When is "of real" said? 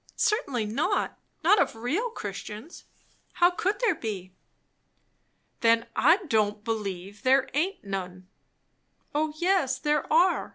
1.61-2.09